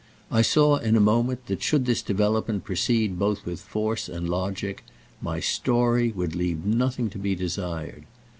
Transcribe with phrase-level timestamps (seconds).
[0.31, 4.83] I saw in a moment that, should this development proceed both with force and logic,
[5.21, 8.05] my "story" would leave nothing to be desired.